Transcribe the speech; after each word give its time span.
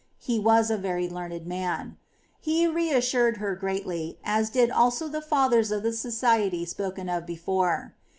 He 0.17 0.39
was 0.39 0.71
a 0.71 0.77
very 0.77 1.07
learned 1.07 1.45
man. 1.45 1.95
He 2.39 2.65
reassured 2.65 3.37
her 3.37 3.53
greatly, 3.55 4.17
as 4.23 4.49
did 4.49 4.71
also 4.71 5.07
the 5.07 5.21
fathers 5.21 5.69
of 5.71 5.83
the 5.83 5.93
Society 5.93 6.65
spoken 6.65 7.07
of 7.07 7.27
before. 7.27 7.93